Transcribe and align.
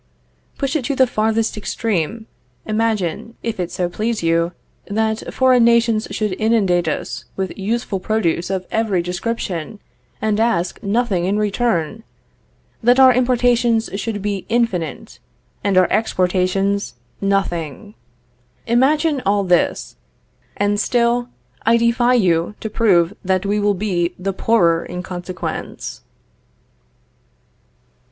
Push 0.57 0.75
it 0.75 0.83
to 0.83 0.95
the 0.95 1.05
farthest 1.05 1.55
extreme; 1.55 2.25
imagine, 2.65 3.35
if 3.43 3.59
it 3.59 3.69
so 3.69 3.87
please 3.87 4.23
you, 4.23 4.51
that 4.87 5.31
foreign 5.31 5.63
nations 5.63 6.07
should 6.09 6.33
inundate 6.41 6.87
us 6.87 7.25
with 7.35 7.55
useful 7.55 7.99
produce 7.99 8.49
of 8.49 8.65
every 8.71 9.03
description, 9.03 9.77
and 10.19 10.39
ask 10.39 10.81
nothing 10.81 11.25
in 11.25 11.37
return; 11.37 12.01
that 12.81 12.99
our 12.99 13.13
importations 13.13 13.91
should 13.93 14.23
be 14.23 14.43
infinite, 14.49 15.19
and 15.63 15.77
our 15.77 15.85
exportations 15.91 16.95
nothing. 17.21 17.93
Imagine 18.65 19.21
all 19.23 19.43
this, 19.43 19.97
and 20.57 20.79
still 20.79 21.29
I 21.63 21.77
defy 21.77 22.15
you 22.15 22.55
to 22.59 22.71
prove 22.71 23.13
that 23.23 23.45
we 23.45 23.59
will 23.59 23.75
be 23.75 24.15
the 24.17 24.33
poorer 24.33 24.83
in 24.83 25.03
consequence. 25.03 26.01